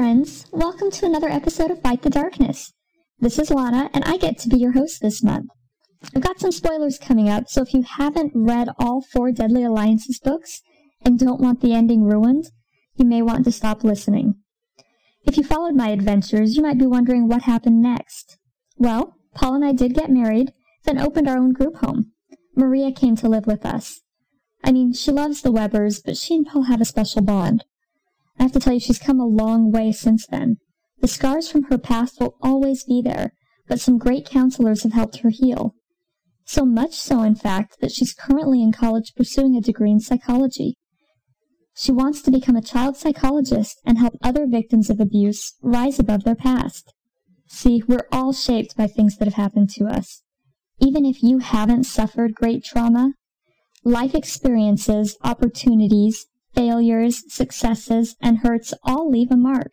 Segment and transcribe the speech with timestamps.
[0.00, 0.46] friends.
[0.50, 2.72] Welcome to another episode of Fight the Darkness.
[3.18, 5.50] This is Lana, and I get to be your host this month.
[6.16, 10.18] I've got some spoilers coming up, so if you haven't read all four Deadly Alliances
[10.18, 10.62] books
[11.04, 12.46] and don't want the ending ruined,
[12.96, 14.36] you may want to stop listening.
[15.26, 18.38] If you followed my adventures, you might be wondering what happened next.
[18.78, 20.54] Well, Paul and I did get married,
[20.84, 22.12] then opened our own group home.
[22.56, 24.00] Maria came to live with us.
[24.64, 27.66] I mean, she loves the Webbers, but she and Paul have a special bond.
[28.40, 30.56] I have to tell you, she's come a long way since then.
[31.00, 33.34] The scars from her past will always be there,
[33.68, 35.74] but some great counselors have helped her heal.
[36.46, 40.78] So much so, in fact, that she's currently in college pursuing a degree in psychology.
[41.76, 46.24] She wants to become a child psychologist and help other victims of abuse rise above
[46.24, 46.94] their past.
[47.46, 50.22] See, we're all shaped by things that have happened to us.
[50.80, 53.12] Even if you haven't suffered great trauma,
[53.84, 59.72] life experiences, opportunities, failures, successes, and hurts all leave a mark.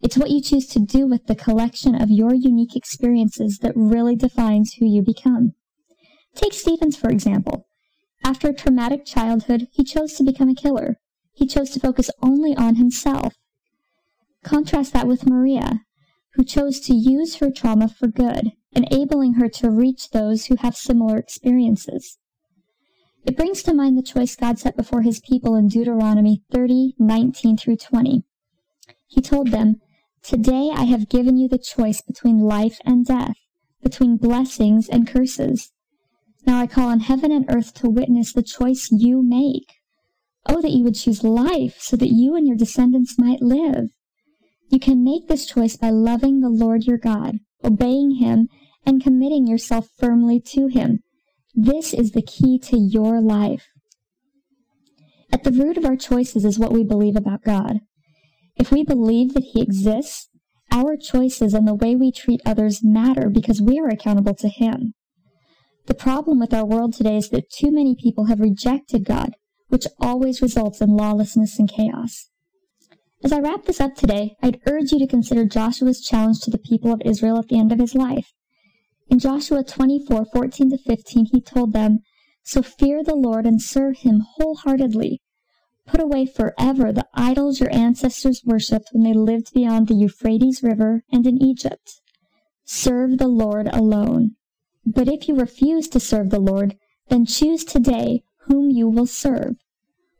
[0.00, 4.16] It's what you choose to do with the collection of your unique experiences that really
[4.16, 5.54] defines who you become.
[6.34, 7.66] Take Stevens, for example.
[8.24, 10.96] After a traumatic childhood, he chose to become a killer.
[11.32, 13.34] He chose to focus only on himself.
[14.42, 15.82] Contrast that with Maria,
[16.34, 20.76] who chose to use her trauma for good, enabling her to reach those who have
[20.76, 22.18] similar experiences.
[23.24, 27.56] It brings to mind the choice God set before his people in Deuteronomy 30, 19
[27.56, 28.24] through 20.
[29.06, 29.80] He told them,
[30.22, 33.36] Today I have given you the choice between life and death,
[33.82, 35.70] between blessings and curses.
[36.46, 39.72] Now I call on heaven and earth to witness the choice you make.
[40.46, 43.90] Oh, that you would choose life so that you and your descendants might live.
[44.68, 48.48] You can make this choice by loving the Lord your God, obeying him,
[48.84, 51.04] and committing yourself firmly to him.
[51.54, 53.68] This is the key to your life.
[55.30, 57.80] At the root of our choices is what we believe about God.
[58.56, 60.28] If we believe that He exists,
[60.70, 64.94] our choices and the way we treat others matter because we are accountable to Him.
[65.86, 69.34] The problem with our world today is that too many people have rejected God,
[69.68, 72.30] which always results in lawlessness and chaos.
[73.24, 76.58] As I wrap this up today, I'd urge you to consider Joshua's challenge to the
[76.58, 78.32] people of Israel at the end of his life.
[79.12, 81.98] In Joshua 24, 14 to 15, he told them,
[82.42, 85.20] So fear the Lord and serve him wholeheartedly.
[85.86, 91.02] Put away forever the idols your ancestors worshipped when they lived beyond the Euphrates River
[91.12, 92.00] and in Egypt.
[92.64, 94.36] Serve the Lord alone.
[94.86, 96.78] But if you refuse to serve the Lord,
[97.10, 99.56] then choose today whom you will serve.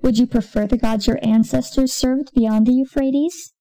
[0.02, 3.54] Would you prefer the gods your ancestors served beyond the Euphrates?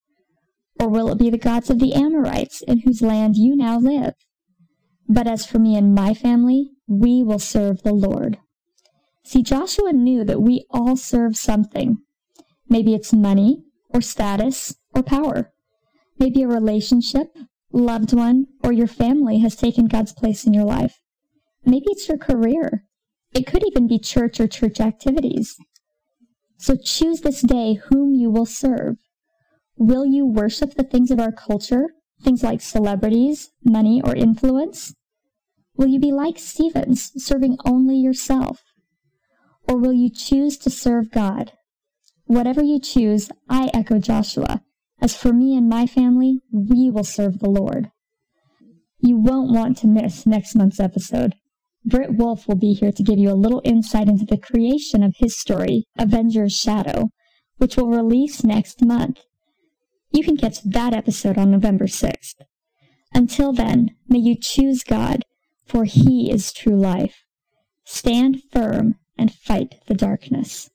[0.78, 4.16] Or will it be the gods of the Amorites in whose land you now live?
[5.14, 8.38] But as for me and my family, we will serve the Lord.
[9.26, 11.98] See, Joshua knew that we all serve something.
[12.70, 15.52] Maybe it's money, or status, or power.
[16.18, 17.36] Maybe a relationship,
[17.74, 21.02] loved one, or your family has taken God's place in your life.
[21.66, 22.86] Maybe it's your career.
[23.34, 25.58] It could even be church or church activities.
[26.58, 28.96] So choose this day whom you will serve.
[29.76, 31.90] Will you worship the things of our culture,
[32.24, 34.94] things like celebrities, money, or influence?
[35.76, 38.64] Will you be like Stevens, serving only yourself?
[39.68, 41.54] Or will you choose to serve God?
[42.26, 44.64] Whatever you choose, I echo Joshua.
[45.02, 47.92] As for me and my family, we will serve the Lord.
[49.00, 51.36] You won't want to miss next month's episode.
[51.84, 55.16] Britt Wolf will be here to give you a little insight into the creation of
[55.18, 57.10] his story, Avenger's Shadow,
[57.58, 59.22] which will release next month.
[60.12, 62.36] You can catch that episode on November 6th.
[63.14, 65.24] Until then, may you choose God
[65.72, 67.24] for he is true life.
[67.86, 70.70] Stand firm and fight the darkness.